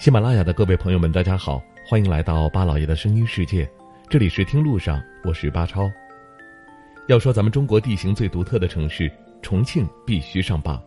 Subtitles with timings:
[0.00, 3.70] 喜马拉雅的各位朋友们，大家好，欢迎来到巴老爷的声音世界。
[4.08, 5.92] 这里是听路上，我是巴超。
[7.06, 10.82] 要说咱们中国地形最独特的城市，重庆必须上榜。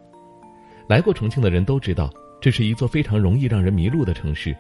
[0.88, 2.12] 来过重庆的人都知道，
[2.42, 4.58] 这是一座非常容易让人迷路的城市。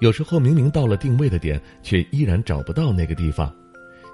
[0.00, 3.50] 有时候明明到了定位的点，却依然找不到那个地方，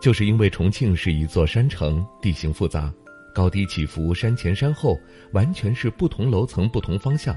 [0.01, 2.95] 就是因为重庆是一座山城，地形复杂，
[3.35, 4.97] 高低起伏，山前山后，
[5.33, 7.37] 完全是不同楼层、不同方向。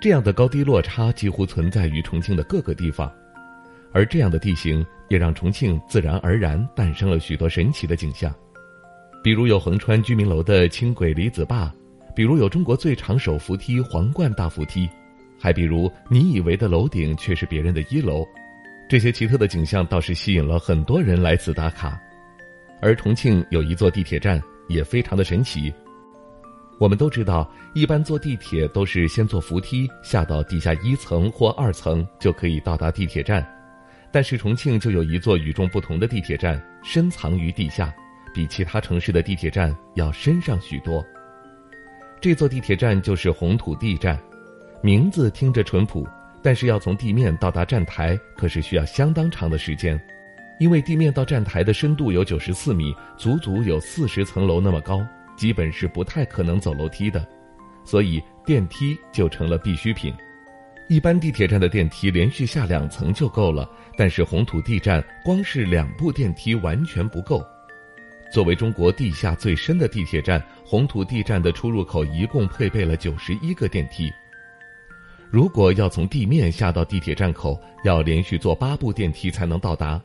[0.00, 3.12] 这样的高低落差几乎存在于重庆的各个地方，
[3.92, 8.34] 而这样的地形也让重庆自然而然诞生了许多神奇的景象，
[9.22, 11.70] 比如有横穿居民楼的轻轨离子坝，
[12.16, 14.88] 比如有中国最长手扶梯皇冠大扶梯，
[15.38, 18.26] 还比如你以为的楼顶却是别人的一楼，
[18.88, 22.00] 这些奇特的景象倒是吸引了很多人来此打卡，
[22.80, 25.70] 而重庆有一座地铁站也非常的神奇。
[26.80, 33.46] 我们都知道，一般坐地铁都是先坐扶梯下到地下一层或二层就可以到达地铁站，
[34.10, 37.94] 但是重庆就有一座与众不同的地铁站，深藏于地下，
[38.32, 41.04] 比其他城市的地铁站要深上许多。
[42.18, 44.18] 这座地铁站就是红土地站，
[44.80, 46.08] 名字听着淳朴，
[46.42, 50.00] 但是要从地面到达站台可是需要相当长的时间，
[50.58, 55.06] 因为地面到站台的深度有九十四米，足足有四十层楼那么高。
[55.40, 57.26] 基本是不太可能走楼梯的，
[57.82, 60.12] 所以电梯就成了必需品。
[60.86, 63.66] 一般地铁站的电梯连续下两层就够了，
[63.96, 67.42] 但是红土地站光是两部电梯完全不够。
[68.30, 74.12] 作为中国地下最深的地铁站，红土地站的出入口一共配备了九十一个电梯。
[75.30, 79.98] 如果要从地面下到地铁站口，要连续坐八部电梯才能到达。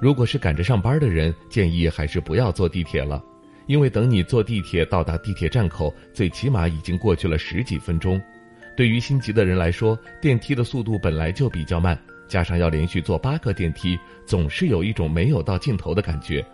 [0.00, 3.20] 如果是赶着上班的人，建议还是不要坐地铁了。
[3.66, 8.20] 因为等你坐地铁到达地铁站口，最起码已经过去了十几分钟。
[8.76, 16.44] 对于心急的人来说，电梯的速度本来就比较慢，加上要连续坐八个电梯，总是有一种没有到尽头的感觉。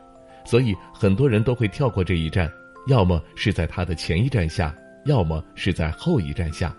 [0.44, 2.50] 所以很多人都会跳过这一站，
[2.86, 4.74] 要么是在它的前一站下，
[5.04, 6.74] 要么是在后一站下。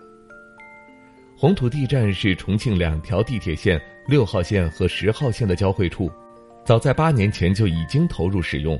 [1.36, 6.10] 红土地站是重庆两条地铁线六号线和十号线的交汇处，
[6.64, 8.78] 早在八年前就已经投入使用。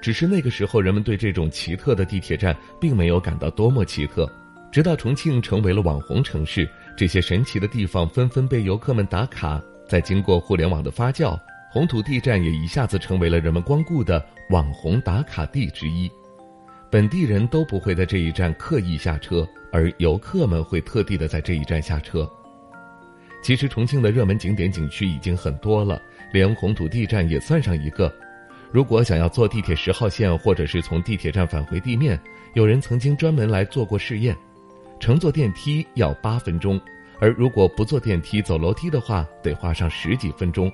[0.00, 4.30] 只是那个时候，人们对这种奇特的地铁站并没有感到多么奇特。
[4.70, 9.60] 直到重庆成为了网红城市，这些神奇的地方纷纷被游客们打卡。
[9.88, 11.38] 再经过互联网的发酵，
[11.72, 16.10] 红土地站也一下子成为了人们光顾的网红打卡地之一。
[16.90, 22.30] 本地人都不会在这一站刻意下车，而游客们会特地的在这一站下车。
[23.42, 26.00] 其实，重庆的热门景点景区已经很多了，
[26.32, 28.12] 连红土地站也算上一个。
[28.70, 32.20] 如果想要坐地铁十号线，或者是从地铁站返回地面，
[32.54, 34.36] 有人曾经专门来做过试验。
[35.00, 36.78] 乘坐电梯要八分钟，
[37.18, 40.70] 而如果不坐电梯走楼梯的话，得花上十几分钟。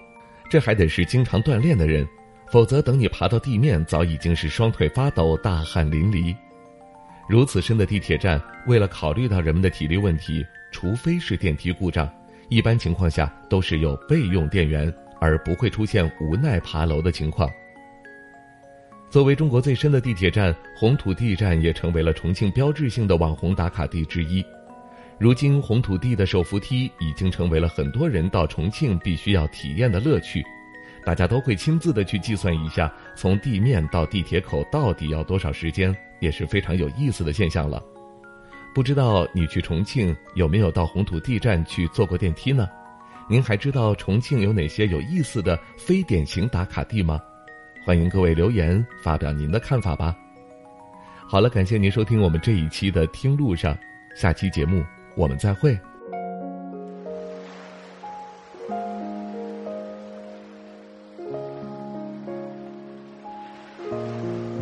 [0.50, 2.06] 这还得是经常锻炼的人，
[2.50, 6.34] 否则等你爬到地面，早已经是双腿发抖、大汗淋漓。
[7.28, 12.10] 如此深的地铁站，为了考虑到人们的体力问题，除非是电梯故障，
[12.48, 17.48] 一般情况下都是有备用电源，而不会出现无奈爬楼的情况。
[19.14, 24.44] 作为中国最深的地铁站，红土地站也成为了重庆标志性的网红打卡地之一。
[25.20, 30.44] 如今，红土地的手扶梯已经成为了很多人到重庆必须要体验的乐趣。
[31.04, 37.80] 大家都会亲自的去计算一下，从地面到地铁口到底要多少时间，也是非常有意思的现象了。
[38.74, 42.68] 不知道你去重庆有没有到红土地站去坐过电梯呢？
[43.30, 47.20] 您还知道重庆有哪些有意思的非典型打卡地吗？
[47.84, 50.16] 欢迎各位留言发表您的看法吧。
[51.28, 53.74] 好了，感谢您收听我们这一期的《听路上》，
[54.16, 54.82] 下期节目
[55.14, 55.78] 我们再会。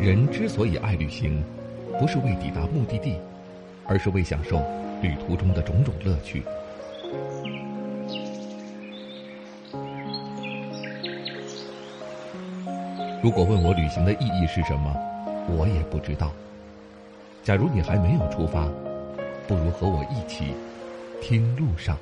[0.01, 1.41] 人之所以爱旅行，
[1.97, 3.15] 不是为抵达目的地，
[3.85, 4.61] 而是为享受
[5.01, 6.43] 旅途中的种种乐趣。
[13.23, 14.93] 如果问我旅行的意义是什么，
[15.47, 16.29] 我也不知道。
[17.41, 18.67] 假如你还没有出发，
[19.47, 20.53] 不如和我一起
[21.21, 21.97] 听路上。